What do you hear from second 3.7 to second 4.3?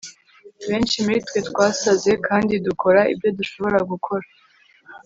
gukora